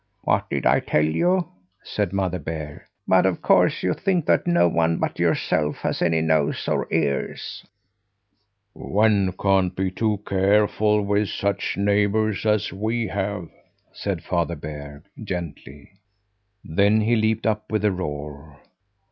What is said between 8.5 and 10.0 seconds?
"One can't be